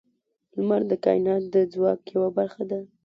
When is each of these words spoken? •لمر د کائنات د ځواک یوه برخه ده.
•لمر 0.55 0.81
د 0.91 0.93
کائنات 1.05 1.43
د 1.53 1.55
ځواک 1.73 1.99
یوه 2.15 2.29
برخه 2.37 2.63
ده. 2.71 2.79